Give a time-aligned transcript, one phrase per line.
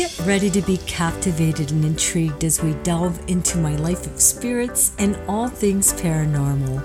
[0.00, 4.92] Get ready to be captivated and intrigued as we delve into my life of spirits
[4.98, 6.80] and all things paranormal.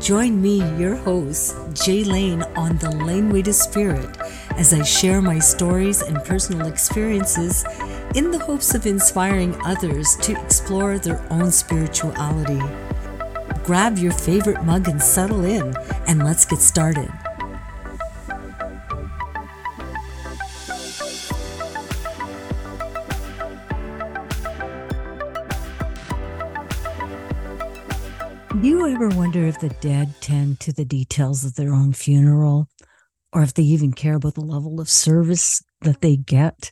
[0.00, 4.16] Join me, your host, Jay Lane, on the Laneway to Spirit
[4.56, 7.66] as I share my stories and personal experiences
[8.14, 12.62] in the hopes of inspiring others to explore their own spirituality.
[13.62, 15.76] Grab your favorite mug and settle in,
[16.06, 17.12] and let's get started.
[29.02, 32.68] Ever wonder if the dead tend to the details of their own funeral,
[33.32, 36.70] or if they even care about the level of service that they get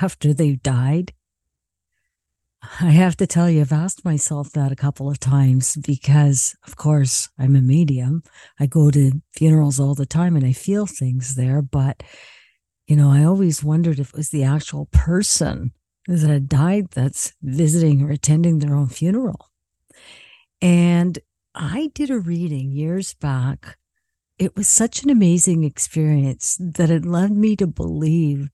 [0.00, 1.12] after they've died?
[2.80, 6.76] I have to tell you, I've asked myself that a couple of times because, of
[6.76, 8.22] course, I'm a medium.
[8.60, 11.62] I go to funerals all the time and I feel things there.
[11.62, 12.04] But,
[12.86, 15.72] you know, I always wondered if it was the actual person
[16.06, 19.50] that had died that's visiting or attending their own funeral.
[20.60, 21.18] And
[21.54, 23.76] I did a reading years back.
[24.38, 28.48] It was such an amazing experience that it led me to believe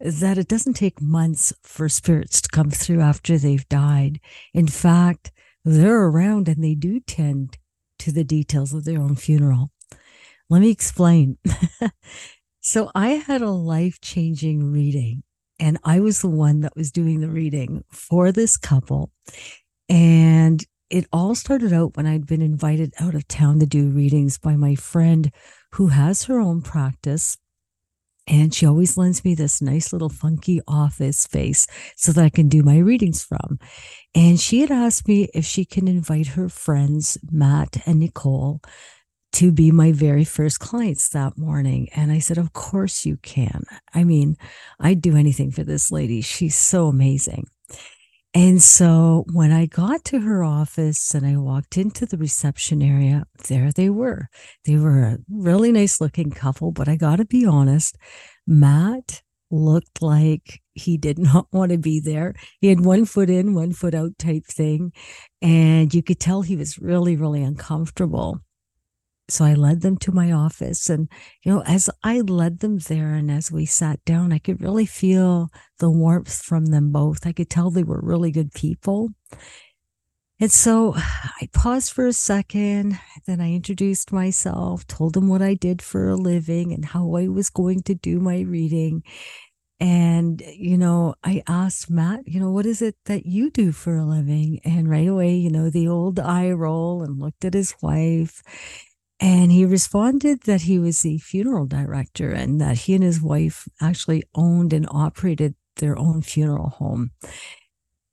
[0.00, 4.20] that it doesn't take months for spirits to come through after they've died.
[4.52, 5.30] In fact,
[5.64, 7.58] they're around and they do tend
[8.00, 9.70] to the details of their own funeral.
[10.50, 11.38] Let me explain.
[12.60, 15.22] so, I had a life changing reading,
[15.60, 19.12] and I was the one that was doing the reading for this couple.
[19.88, 24.36] And it all started out when I'd been invited out of town to do readings
[24.36, 25.32] by my friend
[25.72, 27.38] who has her own practice.
[28.28, 32.48] And she always lends me this nice little funky office space so that I can
[32.48, 33.58] do my readings from.
[34.14, 38.60] And she had asked me if she can invite her friends, Matt and Nicole,
[39.32, 41.88] to be my very first clients that morning.
[41.96, 43.64] And I said, Of course you can.
[43.94, 44.36] I mean,
[44.78, 46.20] I'd do anything for this lady.
[46.20, 47.46] She's so amazing.
[48.34, 53.24] And so when I got to her office and I walked into the reception area,
[53.48, 54.28] there they were.
[54.64, 57.98] They were a really nice looking couple, but I got to be honest,
[58.46, 62.34] Matt looked like he did not want to be there.
[62.60, 64.92] He had one foot in, one foot out type thing.
[65.42, 68.40] And you could tell he was really, really uncomfortable.
[69.32, 70.90] So I led them to my office.
[70.90, 71.08] And,
[71.42, 74.86] you know, as I led them there and as we sat down, I could really
[74.86, 75.48] feel
[75.78, 77.26] the warmth from them both.
[77.26, 79.10] I could tell they were really good people.
[80.38, 82.98] And so I paused for a second.
[83.26, 87.28] Then I introduced myself, told them what I did for a living and how I
[87.28, 89.02] was going to do my reading.
[89.78, 93.96] And, you know, I asked Matt, you know, what is it that you do for
[93.96, 94.60] a living?
[94.64, 98.42] And right away, you know, the old eye roll and looked at his wife.
[99.22, 103.68] And he responded that he was the funeral director and that he and his wife
[103.80, 107.12] actually owned and operated their own funeral home.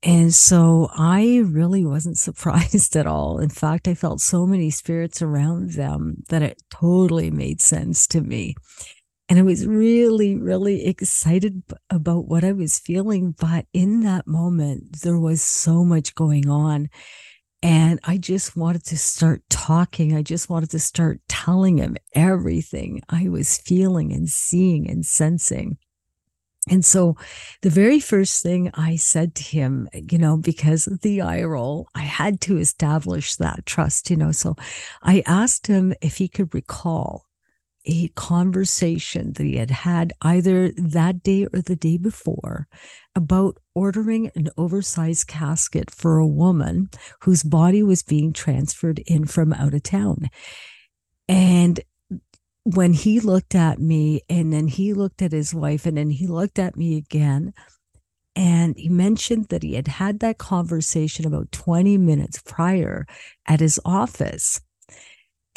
[0.04, 3.40] And so I really wasn't surprised at all.
[3.40, 8.20] In fact, I felt so many spirits around them that it totally made sense to
[8.20, 8.54] me.
[9.28, 13.34] And I was really, really excited about what I was feeling.
[13.36, 16.88] But in that moment, there was so much going on.
[17.62, 20.16] And I just wanted to start talking.
[20.16, 25.76] I just wanted to start telling him everything I was feeling and seeing and sensing.
[26.68, 27.16] And so
[27.62, 31.88] the very first thing I said to him, you know, because of the eye roll,
[31.94, 34.32] I had to establish that trust, you know.
[34.32, 34.56] So
[35.02, 37.26] I asked him if he could recall
[37.86, 42.68] a conversation that he had had either that day or the day before
[43.14, 46.90] about ordering an oversized casket for a woman
[47.22, 50.28] whose body was being transferred in from out of town.
[51.28, 51.80] And
[52.64, 56.26] when he looked at me and then he looked at his wife and then he
[56.26, 57.54] looked at me again
[58.36, 63.06] and he mentioned that he had had that conversation about 20 minutes prior
[63.46, 64.60] at his office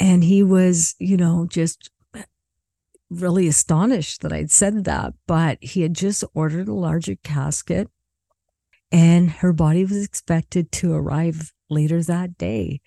[0.00, 1.90] and he was you know just
[3.10, 7.88] really astonished that I'd said that, but he had just ordered a larger casket
[8.94, 12.80] and her body was expected to arrive later that day.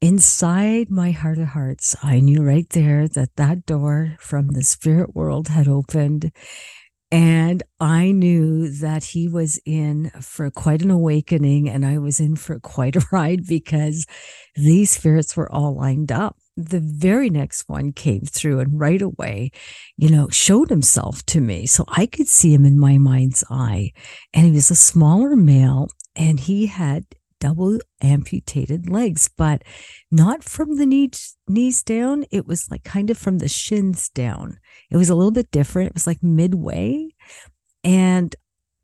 [0.00, 5.14] Inside my heart of hearts, I knew right there that that door from the spirit
[5.14, 6.32] world had opened.
[7.10, 12.34] And I knew that he was in for quite an awakening and I was in
[12.36, 14.06] for quite a ride because
[14.56, 19.50] these spirits were all lined up the very next one came through and right away,
[19.96, 21.66] you know, showed himself to me.
[21.66, 23.92] So I could see him in my mind's eye.
[24.34, 27.04] And he was a smaller male and he had
[27.40, 29.62] double amputated legs, but
[30.10, 32.24] not from the knees, knees down.
[32.30, 34.58] It was like kind of from the shins down.
[34.90, 35.88] It was a little bit different.
[35.88, 37.08] It was like midway.
[37.82, 38.36] And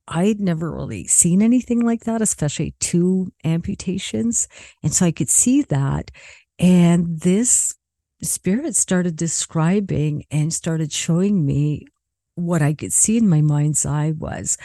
[0.09, 4.49] I'd never really seen anything like that, especially two amputations.
[4.83, 6.11] And so I could see that.
[6.59, 7.75] And this
[8.23, 11.87] spirit started describing and started showing me
[12.35, 14.59] what I could see in my mind's eye was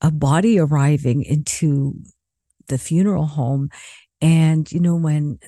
[0.00, 1.94] a body arriving into
[2.68, 3.70] the funeral home.
[4.20, 5.38] And, you know, when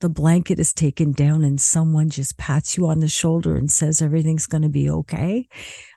[0.00, 4.02] the blanket is taken down and someone just pats you on the shoulder and says
[4.02, 5.46] everything's going to be okay.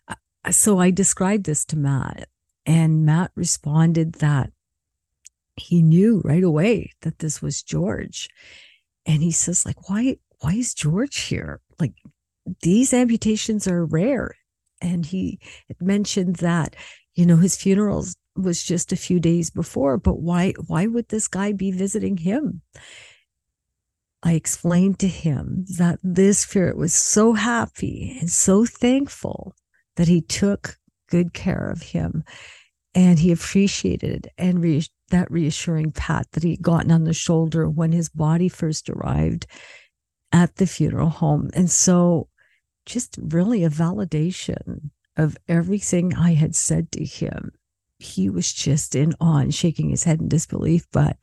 [0.08, 2.30] Uh, so I described this to Matt,
[2.68, 4.52] and Matt responded that
[5.56, 8.30] he knew right away that this was George.
[9.06, 11.62] And he says, like, why, why is George here?
[11.80, 11.94] Like,
[12.62, 14.36] these amputations are rare.
[14.82, 15.40] And he
[15.80, 16.76] mentioned that,
[17.14, 18.06] you know, his funeral
[18.36, 22.62] was just a few days before, but why, why would this guy be visiting him?
[24.22, 29.56] I explained to him that this spirit was so happy and so thankful
[29.96, 30.78] that he took
[31.10, 32.24] good care of him
[32.96, 37.92] and he appreciated and re- that reassuring pat that he'd gotten on the shoulder when
[37.92, 39.46] his body first arrived
[40.32, 41.50] at the funeral home.
[41.54, 42.30] And so,
[42.86, 47.52] just really a validation of everything I had said to him.
[47.98, 50.86] He was just in awe and shaking his head in disbelief.
[50.92, 51.18] But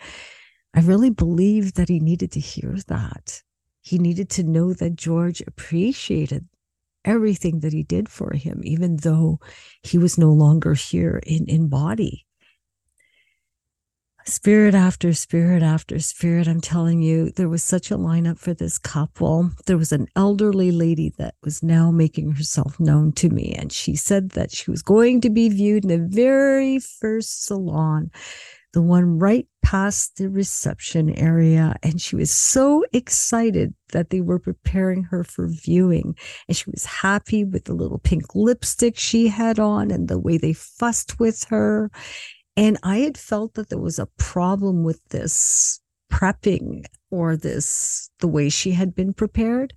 [0.74, 3.42] I really believed that he needed to hear that.
[3.82, 6.48] He needed to know that George appreciated
[7.04, 9.40] everything that he did for him, even though
[9.82, 12.26] he was no longer here in, in body.
[14.24, 18.78] Spirit after spirit after spirit, I'm telling you, there was such a lineup for this
[18.78, 19.50] couple.
[19.66, 23.96] There was an elderly lady that was now making herself known to me, and she
[23.96, 28.10] said that she was going to be viewed in the very first salon
[28.72, 31.76] the one right past the reception area.
[31.82, 36.16] And she was so excited that they were preparing her for viewing.
[36.48, 40.38] And she was happy with the little pink lipstick she had on and the way
[40.38, 41.90] they fussed with her.
[42.56, 45.80] And I had felt that there was a problem with this
[46.12, 49.72] prepping or this, the way she had been prepared.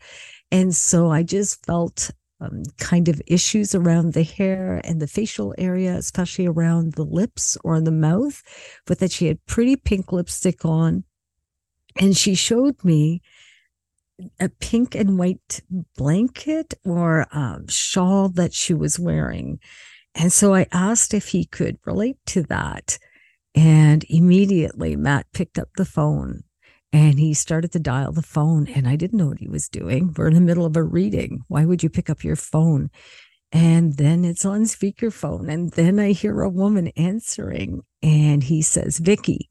[0.51, 2.11] And so I just felt
[2.41, 7.57] um, kind of issues around the hair and the facial area, especially around the lips
[7.63, 8.43] or the mouth,
[8.85, 11.05] but that she had pretty pink lipstick on.
[11.99, 13.21] And she showed me
[14.39, 15.61] a pink and white
[15.97, 19.59] blanket or um, shawl that she was wearing.
[20.15, 22.97] And so I asked if he could relate to that.
[23.53, 26.43] And immediately Matt picked up the phone
[26.95, 30.13] and he started to dial the phone, and I didn't know what he was doing.
[30.15, 31.43] We're in the middle of a reading.
[31.49, 32.89] Why would you pick up your phone?
[33.51, 35.51] And then it's on speakerphone.
[35.51, 39.49] And then I hear a woman answering, and he says, Vicky,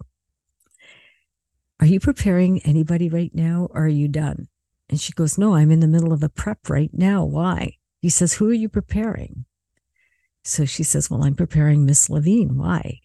[1.81, 4.49] are you preparing anybody right now or are you done?
[4.89, 7.27] And she goes, No, I'm in the middle of a prep right now.
[7.27, 7.77] Why?
[8.01, 9.45] He says, Who are you preparing?
[10.45, 12.57] So she says, Well, I'm preparing Miss Levine.
[12.57, 13.01] Why?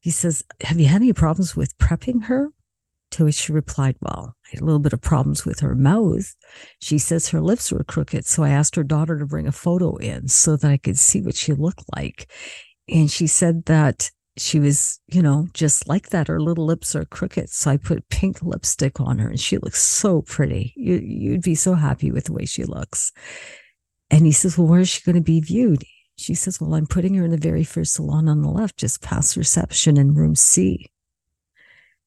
[0.00, 2.48] He says, Have you had any problems with prepping her?
[3.12, 6.34] To which she replied, Well, I had a little bit of problems with her mouth.
[6.80, 8.26] She says her lips were crooked.
[8.26, 11.22] So I asked her daughter to bring a photo in so that I could see
[11.22, 12.30] what she looked like.
[12.88, 16.28] And she said that she was, you know, just like that.
[16.28, 17.50] Her little lips are crooked.
[17.50, 20.72] So I put pink lipstick on her and she looks so pretty.
[20.76, 23.12] You, you'd be so happy with the way she looks.
[24.10, 25.84] And he says, Well, where is she going to be viewed?
[26.18, 29.00] She says, Well, I'm putting her in the very first salon on the left, just
[29.00, 30.90] past reception in room C.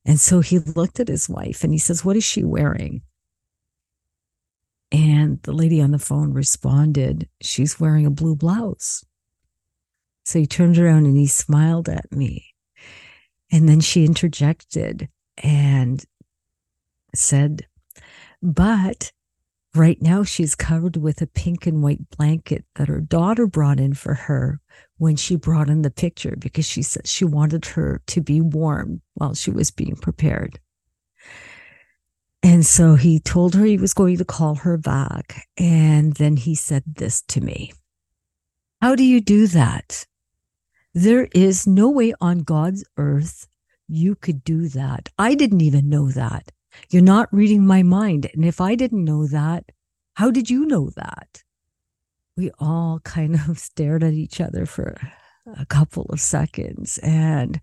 [0.06, 3.04] And so he looked at his wife and he says, What is she wearing?
[4.92, 9.06] And the lady on the phone responded, She's wearing a blue blouse.
[10.26, 12.54] So he turned around and he smiled at me.
[13.50, 16.04] And then she interjected and
[17.16, 17.66] said,
[18.42, 19.14] But
[19.76, 23.94] right now she's covered with a pink and white blanket that her daughter brought in
[23.94, 24.60] for her
[24.98, 29.02] when she brought in the picture because she said she wanted her to be warm
[29.14, 30.60] while she was being prepared.
[32.44, 35.48] And so he told her he was going to call her back.
[35.58, 37.72] And then he said this to me
[38.82, 40.06] How do you do that?
[40.94, 43.48] There is no way on God's earth
[43.88, 45.10] you could do that.
[45.18, 46.52] I didn't even know that.
[46.90, 48.30] You're not reading my mind.
[48.34, 49.66] And if I didn't know that,
[50.16, 51.44] how did you know that?
[52.38, 54.98] we all kind of stared at each other for
[55.58, 57.60] a couple of seconds and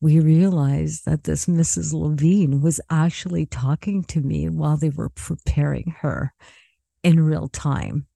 [0.00, 1.92] we realized that this Mrs.
[1.92, 6.34] Levine was actually talking to me while they were preparing her
[7.04, 8.06] in real time.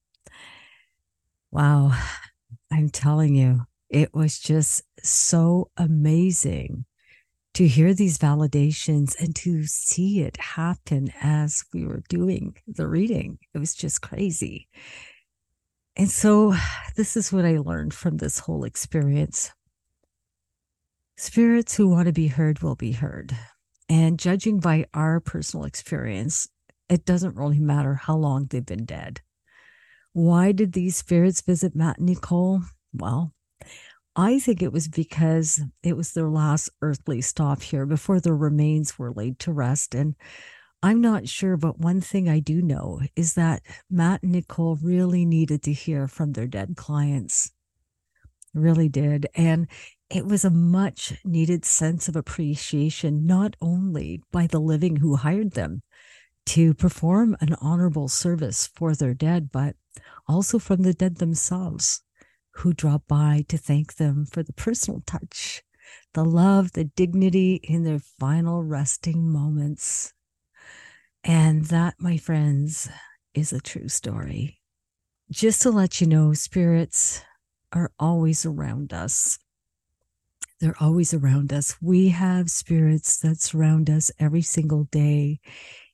[1.49, 1.97] Wow,
[2.71, 6.83] I'm telling you, it was just so amazing
[7.57, 13.39] to hear these validations and to see it happen as we were doing the reading.
[13.51, 14.67] It was just crazy.
[15.95, 16.53] And so,
[16.95, 19.49] this is what I learned from this whole experience.
[21.17, 23.35] Spirits who want to be heard will be heard.
[23.89, 26.47] And judging by our personal experience,
[26.89, 29.21] it doesn't really matter how long they've been dead.
[30.13, 32.61] Why did these spirits visit Matt and Nicole?
[32.93, 33.33] Well,
[34.19, 38.97] I think it was because it was their last earthly stop here before their remains
[38.97, 39.93] were laid to rest.
[39.93, 40.15] And
[40.81, 45.23] I'm not sure, but one thing I do know is that Matt and Nicole really
[45.23, 47.51] needed to hear from their dead clients.
[48.55, 49.27] Really did.
[49.35, 49.67] And
[50.09, 55.51] it was a much needed sense of appreciation, not only by the living who hired
[55.51, 55.83] them
[56.47, 59.75] to perform an honorable service for their dead, but
[60.27, 62.01] also from the dead themselves
[62.59, 65.63] who drop by to thank them for the personal touch,
[66.13, 70.13] the love, the dignity in their final resting moments.
[71.23, 72.89] And that, my friends,
[73.33, 74.59] is a true story.
[75.29, 77.21] Just to let you know, spirits
[77.73, 79.37] are always around us.
[80.59, 81.75] They're always around us.
[81.81, 85.39] We have spirits that surround us every single day,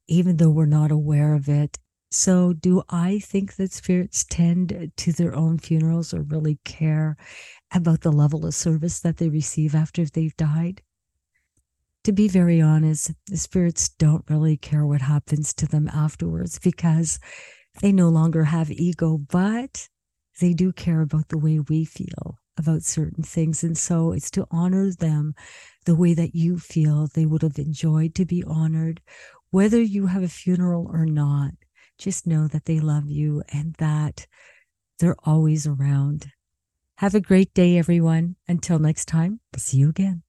[0.08, 1.80] even though we're not aware of it.
[2.16, 7.18] So, do I think that spirits tend to their own funerals or really care
[7.74, 10.84] about the level of service that they receive after they've died?
[12.04, 17.18] To be very honest, the spirits don't really care what happens to them afterwards because
[17.82, 19.90] they no longer have ego, but
[20.40, 23.64] they do care about the way we feel about certain things.
[23.64, 25.34] And so it's to honor them
[25.86, 29.02] the way that you feel they would have enjoyed to be honored,
[29.50, 31.54] whether you have a funeral or not
[32.04, 34.28] just know that they love you and that
[35.00, 36.28] they're always around.
[36.98, 38.36] Have a great day, everyone.
[38.46, 40.24] Until next time, we'll see you again.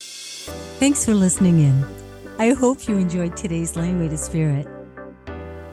[0.00, 1.84] Thanks for listening in.
[2.38, 4.66] I hope you enjoyed today's Laneway to Spirit.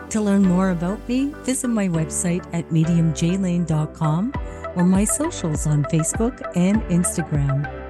[0.10, 4.33] To learn more about me, visit my website at mediumjlane.com
[4.75, 7.80] or my socials on Facebook and Instagram.